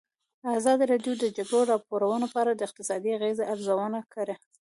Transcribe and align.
ازادي 0.57 0.85
راډیو 0.91 1.13
د 1.17 1.19
د 1.21 1.25
جګړې 1.37 1.61
راپورونه 1.71 2.25
په 2.33 2.37
اړه 2.43 2.51
د 2.55 2.61
اقتصادي 2.67 3.09
اغېزو 3.17 3.43
ارزونه 3.53 3.99
کړې. 4.13 4.35